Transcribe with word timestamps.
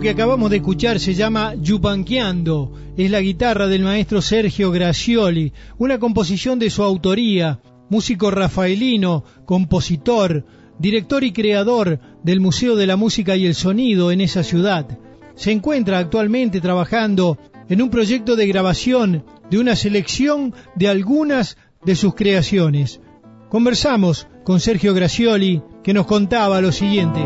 Que 0.00 0.08
acabamos 0.08 0.48
de 0.48 0.56
escuchar 0.56 0.98
se 0.98 1.12
llama 1.12 1.54
Yupanqueando. 1.56 2.72
Es 2.96 3.10
la 3.10 3.20
guitarra 3.20 3.66
del 3.66 3.82
maestro 3.82 4.22
Sergio 4.22 4.70
Gracioli, 4.70 5.52
una 5.76 5.98
composición 5.98 6.58
de 6.58 6.70
su 6.70 6.82
autoría, 6.82 7.60
músico 7.90 8.30
rafaelino, 8.30 9.24
compositor, 9.44 10.46
director 10.78 11.22
y 11.22 11.32
creador 11.32 12.00
del 12.24 12.40
Museo 12.40 12.76
de 12.76 12.86
la 12.86 12.96
Música 12.96 13.36
y 13.36 13.44
el 13.44 13.54
Sonido 13.54 14.10
en 14.10 14.22
esa 14.22 14.42
ciudad. 14.42 14.86
Se 15.34 15.52
encuentra 15.52 15.98
actualmente 15.98 16.62
trabajando 16.62 17.36
en 17.68 17.82
un 17.82 17.90
proyecto 17.90 18.36
de 18.36 18.46
grabación 18.46 19.24
de 19.50 19.58
una 19.58 19.76
selección 19.76 20.54
de 20.76 20.88
algunas 20.88 21.58
de 21.84 21.94
sus 21.94 22.14
creaciones. 22.14 23.02
Conversamos 23.50 24.28
con 24.44 24.60
Sergio 24.60 24.94
Gracioli, 24.94 25.62
que 25.84 25.92
nos 25.92 26.06
contaba 26.06 26.62
lo 26.62 26.72
siguiente. 26.72 27.20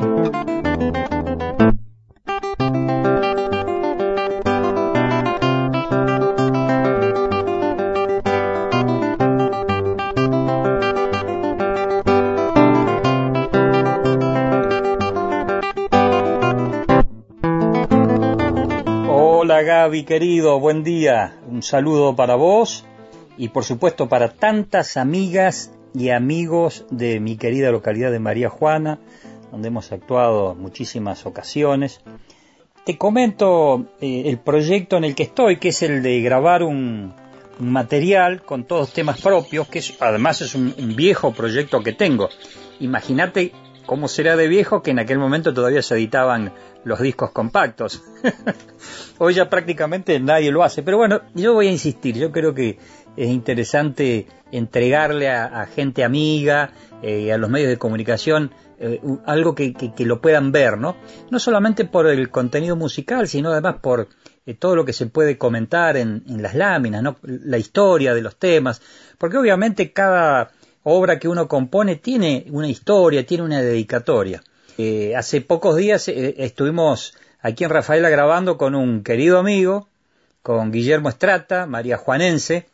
Hola 19.44 19.60
Gaby 19.60 20.04
querido, 20.04 20.58
buen 20.58 20.82
día. 20.82 21.36
Un 21.46 21.62
saludo 21.62 22.16
para 22.16 22.34
vos 22.34 22.86
y 23.36 23.50
por 23.50 23.62
supuesto 23.62 24.08
para 24.08 24.30
tantas 24.30 24.96
amigas 24.96 25.70
y 25.92 26.08
amigos 26.08 26.86
de 26.90 27.20
mi 27.20 27.36
querida 27.36 27.70
localidad 27.70 28.10
de 28.10 28.20
María 28.20 28.48
Juana, 28.48 29.00
donde 29.52 29.68
hemos 29.68 29.92
actuado 29.92 30.54
muchísimas 30.54 31.26
ocasiones. 31.26 32.00
Te 32.86 32.96
comento 32.96 33.84
eh, 34.00 34.22
el 34.24 34.38
proyecto 34.38 34.96
en 34.96 35.04
el 35.04 35.14
que 35.14 35.24
estoy, 35.24 35.58
que 35.58 35.68
es 35.68 35.82
el 35.82 36.02
de 36.02 36.22
grabar 36.22 36.62
un, 36.62 37.12
material 37.58 38.40
con 38.44 38.64
todos 38.64 38.94
temas 38.94 39.20
propios, 39.20 39.68
que 39.68 39.82
además 40.00 40.40
es 40.40 40.54
un, 40.54 40.74
un 40.78 40.96
viejo 40.96 41.34
proyecto 41.34 41.82
que 41.82 41.92
tengo. 41.92 42.30
Imagínate 42.80 43.52
cómo 43.86 44.08
será 44.08 44.36
de 44.36 44.48
viejo 44.48 44.82
que 44.82 44.90
en 44.90 44.98
aquel 44.98 45.18
momento 45.18 45.52
todavía 45.52 45.82
se 45.82 45.94
editaban 45.94 46.52
los 46.84 47.00
discos 47.00 47.30
compactos. 47.30 48.02
Hoy 49.18 49.34
ya 49.34 49.48
prácticamente 49.48 50.18
nadie 50.20 50.50
lo 50.50 50.62
hace, 50.62 50.82
pero 50.82 50.96
bueno, 50.96 51.22
yo 51.34 51.54
voy 51.54 51.68
a 51.68 51.72
insistir, 51.72 52.16
yo 52.16 52.32
creo 52.32 52.54
que 52.54 52.78
es 53.16 53.28
interesante 53.28 54.26
entregarle 54.50 55.30
a, 55.30 55.66
gente 55.66 56.04
amiga, 56.04 56.72
eh, 57.02 57.32
a 57.32 57.38
los 57.38 57.50
medios 57.50 57.68
de 57.68 57.78
comunicación, 57.78 58.52
eh, 58.78 59.00
algo 59.26 59.54
que, 59.54 59.74
lo 59.98 60.20
puedan 60.20 60.52
ver, 60.52 60.78
¿no? 60.78 60.96
No 61.30 61.38
solamente 61.38 61.84
por 61.84 62.06
el 62.06 62.30
contenido 62.30 62.76
musical, 62.76 63.28
sino 63.28 63.50
además 63.50 63.76
por 63.80 64.08
eh, 64.46 64.54
todo 64.54 64.74
lo 64.76 64.84
que 64.84 64.92
se 64.92 65.06
puede 65.06 65.38
comentar 65.38 65.96
en, 65.96 66.24
en 66.28 66.42
las 66.42 66.54
láminas, 66.54 67.02
¿no? 67.02 67.16
La 67.22 67.58
historia 67.58 68.14
de 68.14 68.22
los 68.22 68.36
temas, 68.36 68.82
porque 69.18 69.38
obviamente 69.38 69.92
cada 69.92 70.50
obra 70.84 71.18
que 71.18 71.28
uno 71.28 71.48
compone 71.48 71.96
tiene 71.96 72.46
una 72.50 72.68
historia, 72.68 73.26
tiene 73.26 73.42
una 73.42 73.60
dedicatoria. 73.60 74.42
Eh, 74.78 75.14
hace 75.16 75.40
pocos 75.40 75.76
días 75.76 76.08
eh, 76.08 76.36
estuvimos 76.38 77.14
aquí 77.40 77.64
en 77.64 77.70
Rafaela 77.70 78.08
grabando 78.08 78.56
con 78.56 78.74
un 78.74 79.02
querido 79.02 79.38
amigo, 79.38 79.88
con 80.42 80.70
Guillermo 80.70 81.08
Estrata, 81.08 81.66
María 81.66 81.96
Juanense, 81.96 82.66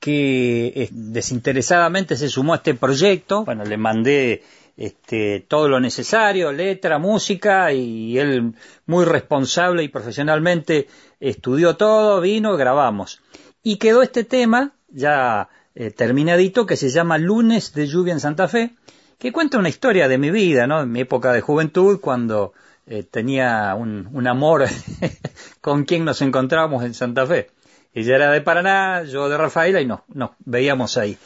que 0.00 0.66
eh, 0.74 0.88
desinteresadamente 0.90 2.16
se 2.16 2.28
sumó 2.28 2.54
a 2.54 2.56
este 2.56 2.74
proyecto. 2.74 3.44
Bueno, 3.44 3.64
le 3.64 3.76
mandé 3.76 4.42
este, 4.76 5.44
todo 5.46 5.68
lo 5.68 5.78
necesario, 5.78 6.50
letra, 6.52 6.98
música, 6.98 7.72
y 7.72 8.18
él 8.18 8.54
muy 8.86 9.04
responsable 9.04 9.84
y 9.84 9.88
profesionalmente 9.88 10.88
estudió 11.20 11.76
todo, 11.76 12.20
vino, 12.20 12.56
grabamos. 12.56 13.20
Y 13.62 13.76
quedó 13.76 14.02
este 14.02 14.24
tema, 14.24 14.72
ya 14.88 15.50
terminadito, 15.88 16.66
que 16.66 16.76
se 16.76 16.90
llama 16.90 17.16
Lunes 17.16 17.72
de 17.72 17.86
lluvia 17.86 18.12
en 18.12 18.20
Santa 18.20 18.48
Fe, 18.48 18.74
que 19.18 19.32
cuenta 19.32 19.58
una 19.58 19.68
historia 19.68 20.08
de 20.08 20.18
mi 20.18 20.30
vida, 20.30 20.66
¿no? 20.66 20.82
En 20.82 20.92
mi 20.92 21.00
época 21.00 21.32
de 21.32 21.40
juventud, 21.40 22.00
cuando 22.00 22.52
eh, 22.86 23.02
tenía 23.02 23.74
un, 23.76 24.26
amor 24.26 24.66
con 25.60 25.84
quien 25.84 26.04
nos 26.04 26.22
encontrábamos 26.22 26.84
en 26.84 26.92
Santa 26.92 27.26
Fe. 27.26 27.50
Ella 27.94 28.16
era 28.16 28.30
de 28.32 28.40
Paraná, 28.40 29.04
yo 29.04 29.28
de 29.28 29.36
Rafaela 29.36 29.80
y 29.80 29.86
nos, 29.86 30.00
nos 30.08 30.30
veíamos 30.40 30.96
ahí. 30.96 31.16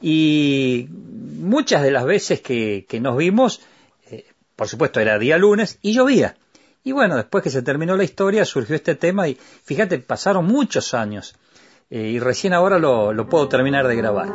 Y 0.00 0.88
muchas 0.90 1.82
de 1.82 1.90
las 1.90 2.04
veces 2.04 2.40
que, 2.40 2.86
nos 3.00 3.16
vimos, 3.16 3.62
eh, 4.10 4.26
por 4.56 4.68
supuesto 4.68 5.00
era 5.00 5.18
día 5.18 5.38
lunes 5.38 5.78
y 5.82 5.94
llovía. 5.94 6.36
Y 6.84 6.92
bueno, 6.92 7.16
después 7.16 7.42
que 7.42 7.50
se 7.50 7.62
terminó 7.62 7.96
la 7.96 8.04
historia 8.04 8.44
surgió 8.44 8.76
este 8.76 8.94
tema 8.94 9.26
y 9.26 9.38
fíjate, 9.64 9.98
pasaron 9.98 10.46
muchos 10.46 10.94
años 10.94 11.34
eh, 11.34 11.45
y 11.90 12.18
recién 12.18 12.52
ahora 12.52 12.78
lo, 12.78 13.12
lo 13.12 13.28
puedo 13.28 13.48
terminar 13.48 13.86
de 13.86 13.96
grabar. 13.96 14.28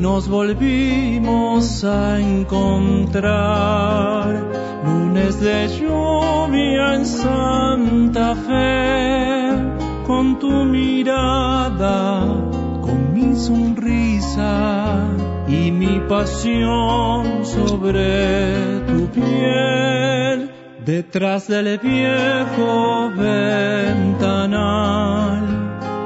Nos 0.00 0.28
volvimos 0.28 1.84
a 1.84 2.18
encontrar. 2.20 3.30
Lunes 4.84 5.40
de 5.40 5.68
lluvia 5.68 6.94
en 6.94 7.04
Santa 7.04 8.34
Fe, 8.34 9.50
con 10.06 10.38
tu 10.38 10.64
mirada, 10.64 12.24
con 12.80 13.12
mi 13.12 13.36
sonrisa 13.36 15.06
y 15.46 15.70
mi 15.70 16.00
pasión 16.08 17.44
sobre 17.44 18.80
tu 18.88 19.06
piel. 19.08 20.50
Detrás 20.84 21.46
del 21.46 21.78
viejo 21.78 23.10
ventanal 23.16 24.50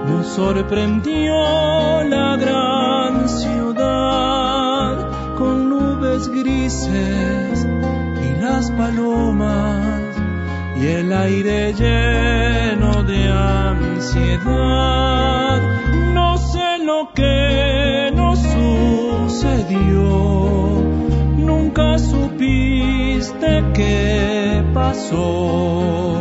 nos 0.08 0.26
sorprendió 0.26 2.02
la 2.02 2.36
gran 2.36 3.03
y 6.94 8.40
las 8.40 8.70
palomas 8.72 10.16
y 10.80 10.86
el 10.86 11.12
aire 11.12 11.72
lleno 11.72 13.02
de 13.04 13.28
ansiedad. 13.28 14.44
No 16.12 16.36
sé 16.38 16.78
lo 16.84 17.10
que 17.14 18.10
nos 18.14 18.38
sucedió, 18.38 19.82
nunca 21.36 21.98
supiste 21.98 23.64
qué 23.74 24.62
pasó. 24.72 26.16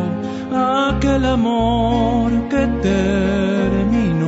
Aquel 0.55 1.25
amor 1.25 2.31
que 2.49 2.67
terminó 2.81 4.23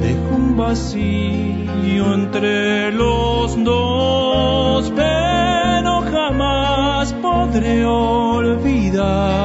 dejó 0.00 0.36
un 0.36 0.56
vacío 0.56 2.14
entre 2.14 2.92
los 2.92 3.62
dos, 3.64 3.89
olvidar 7.84 9.40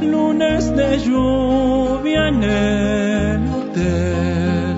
lunes 0.00 0.74
de 0.76 0.98
lluvia 0.98 2.28
en 2.28 2.42
el 2.42 3.48
hotel, 3.54 4.76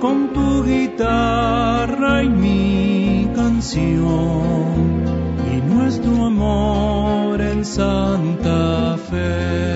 con 0.00 0.32
tu 0.32 0.64
guitarra 0.64 2.22
y 2.22 2.28
mi 2.28 3.28
canción 3.34 5.04
y 5.52 5.60
nuestro 5.74 6.26
amor 6.26 7.40
en 7.40 7.64
Santa 7.64 8.96
Fe. 9.10 9.75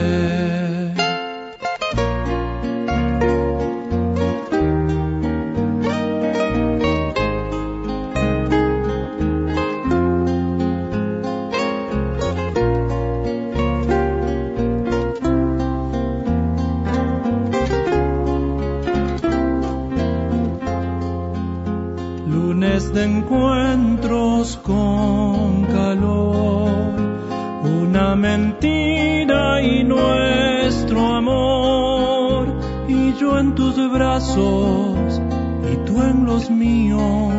Mentira 28.40 29.60
y 29.62 29.84
nuestro 29.84 31.14
amor, 31.14 32.48
y 32.88 33.12
yo 33.14 33.38
en 33.38 33.54
tu 33.54 33.72
tus 33.72 33.92
brazos 33.92 35.20
y 35.70 35.76
tú 35.86 36.02
en 36.02 36.24
los 36.24 36.50
míos. 36.50 37.32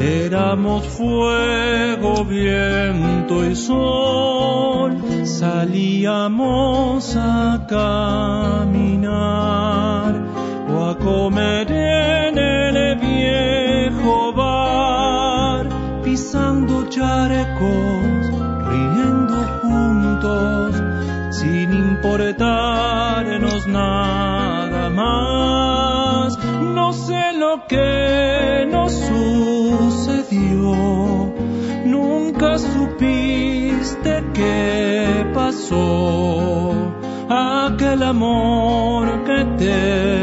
Éramos 0.00 0.86
fuego, 0.86 2.24
viento 2.24 3.44
y 3.44 3.54
sol, 3.56 5.02
salíamos 5.24 7.16
a 7.16 7.66
caminar 7.68 9.04
o 10.68 10.84
a 10.90 10.98
comer 10.98 11.70
en 11.70 12.38
el 12.38 12.98
viejo 12.98 14.32
bar, 14.32 15.68
pisando 16.02 16.88
charecos, 16.90 18.23
importarnos 22.14 23.66
nada 23.66 24.88
más. 24.88 26.38
No 26.38 26.92
sé 26.92 27.32
lo 27.32 27.66
que 27.66 28.68
nos 28.70 28.92
sucedió, 28.92 30.76
nunca 31.84 32.58
supiste 32.58 34.24
qué 34.32 35.26
pasó. 35.34 36.72
Aquel 37.28 38.02
amor 38.04 39.24
que 39.24 39.44
terminó 39.58 40.13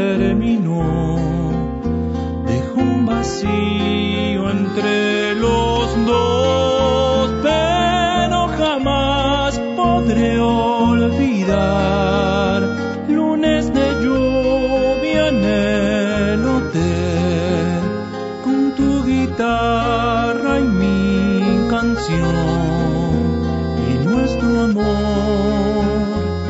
y 22.10 23.94
nuestro 24.04 24.60
amor 24.60 24.84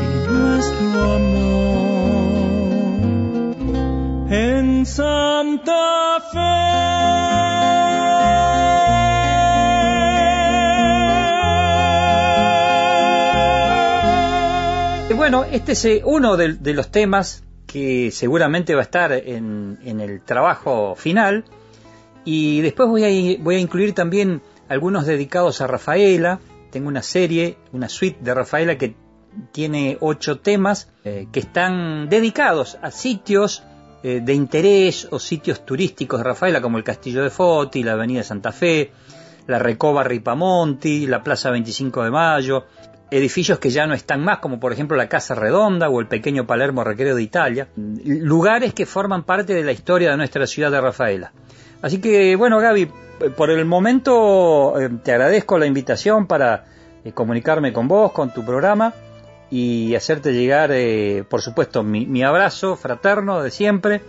y 0.01 0.05
nuestro 0.31 1.13
amor 1.13 2.33
en 4.31 4.87
Santa 4.87 6.23
Fe. 6.33 6.39
Bueno, 15.15 15.45
este 15.45 15.73
es 15.73 15.85
eh, 15.85 16.01
uno 16.05 16.39
de, 16.39 16.55
de 16.55 16.73
los 16.73 16.91
temas 16.91 17.45
que 17.67 18.11
seguramente 18.11 18.75
va 18.75 18.81
a 18.81 18.85
estar 18.85 19.13
en, 19.13 19.79
en 19.85 20.01
el 20.01 20.23
trabajo 20.23 20.95
final. 20.97 21.45
Y 22.25 22.61
después 22.61 22.89
voy 22.89 23.05
a, 23.05 23.09
voy 23.43 23.57
a 23.57 23.59
incluir 23.59 23.95
también 23.95 24.43
algunos 24.73 25.05
dedicados 25.05 25.61
a 25.61 25.67
Rafaela. 25.67 26.41
Tengo 26.71 26.89
una 26.89 27.03
serie, 27.03 27.59
una 27.73 27.91
suite 27.91 28.19
de 28.23 28.33
Rafaela 28.33 28.79
que 28.79 28.97
tiene 29.53 29.99
ocho 30.01 30.39
temas 30.39 30.91
eh, 31.05 31.27
que 31.31 31.41
están 31.41 32.09
dedicados 32.09 32.79
a 32.81 32.91
sitios 32.91 33.63
eh, 34.03 34.21
de 34.23 34.33
interés 34.33 35.09
o 35.11 35.19
sitios 35.19 35.67
turísticos 35.67 36.21
de 36.21 36.25
Rafaela, 36.25 36.63
como 36.63 36.79
el 36.79 36.85
Castillo 36.85 37.23
de 37.23 37.29
Foti, 37.29 37.83
la 37.83 37.93
Avenida 37.93 38.23
Santa 38.23 38.51
Fe, 38.51 38.93
la 39.47 39.59
Recoba 39.59 40.05
Ripamonti, 40.05 41.07
la 41.07 41.23
Plaza 41.23 41.51
25 41.51 42.05
de 42.05 42.11
Mayo, 42.11 42.65
edificios 43.11 43.59
que 43.59 43.69
ya 43.69 43.87
no 43.87 43.93
están 43.93 44.25
más, 44.25 44.39
como 44.39 44.59
por 44.59 44.73
ejemplo 44.73 44.97
la 44.97 45.09
Casa 45.09 45.35
Redonda 45.35 45.91
o 45.91 46.01
el 46.01 46.07
pequeño 46.07 46.47
Palermo 46.47 46.83
Recreo 46.83 47.15
de 47.15 47.23
Italia, 47.23 47.69
lugares 47.77 48.73
que 48.73 48.87
forman 48.87 49.25
parte 49.25 49.53
de 49.53 49.65
la 49.65 49.73
historia 49.73 50.13
de 50.13 50.17
nuestra 50.17 50.47
ciudad 50.47 50.71
de 50.71 50.81
Rafaela. 50.81 51.33
Así 51.83 52.01
que, 52.01 52.37
bueno, 52.37 52.59
Gaby, 52.59 52.91
por 53.37 53.51
el 53.51 53.65
momento 53.65 54.81
eh, 54.81 54.89
te 55.03 55.13
agradezco 55.13 55.59
la 55.59 55.67
invitación 55.67 56.27
para 56.27 56.65
eh, 57.05 57.13
comunicarme 57.13 57.73
con 57.73 57.89
vos, 57.89 58.13
con 58.13 58.33
tu 58.33 58.45
programa 58.45 58.95
y 59.51 59.95
hacerte 59.97 60.33
llegar, 60.33 60.71
eh, 60.73 61.25
por 61.29 61.43
supuesto, 61.43 61.83
mi, 61.83 62.23
abrazo 62.23 62.77
fraterno 62.77 63.43
de 63.43 63.51
siempre 63.51 64.01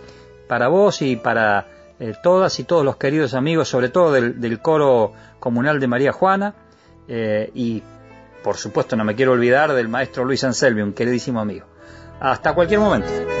para 0.48 0.68
vos 0.68 1.02
y 1.02 1.16
para 1.16 1.66
eh, 1.98 2.14
todas 2.22 2.58
y 2.60 2.64
todos 2.64 2.84
los 2.84 2.96
queridos 2.96 3.34
amigos, 3.34 3.68
sobre 3.68 3.88
todo 3.88 4.12
del, 4.12 4.60
coro 4.60 5.12
comunal 5.40 5.80
de 5.80 5.88
María 5.88 6.12
Juana 6.12 6.54
y, 7.08 7.82
por 8.42 8.56
supuesto, 8.56 8.96
no 8.96 9.04
me 9.04 9.14
quiero 9.14 9.32
olvidar 9.32 9.74
del 9.74 9.88
maestro 9.88 10.24
Luis 10.24 10.44
Anselmi, 10.44 10.80
un 10.80 10.94
queridísimo 10.94 11.40
amigo. 11.40 11.66
Hasta 12.20 12.54
cualquier 12.54 12.80
momento. 12.80 13.33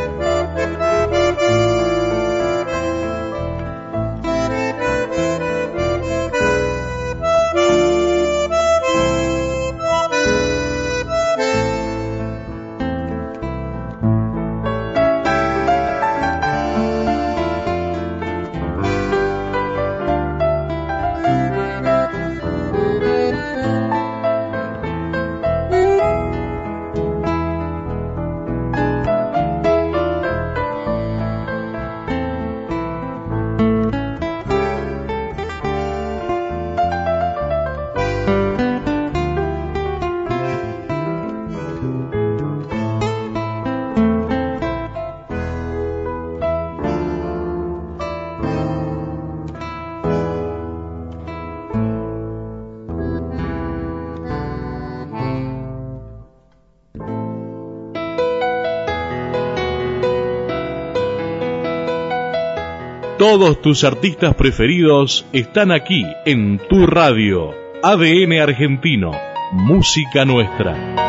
Todos 63.18 63.62
tus 63.62 63.84
artistas 63.84 64.34
preferidos 64.34 65.24
están 65.32 65.70
aquí 65.70 66.04
en 66.24 66.58
tu 66.68 66.84
radio. 66.84 67.54
ADN 67.80 68.40
Argentino. 68.40 69.12
Música 69.52 70.24
nuestra. 70.24 71.03